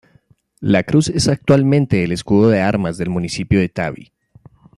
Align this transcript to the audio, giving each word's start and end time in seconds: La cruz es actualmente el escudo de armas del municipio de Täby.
La 0.61 0.81
cruz 0.81 1.09
es 1.09 1.27
actualmente 1.27 2.03
el 2.03 2.11
escudo 2.11 2.49
de 2.49 2.59
armas 2.59 2.97
del 2.97 3.11
municipio 3.11 3.59
de 3.59 3.69
Täby. 3.69 4.11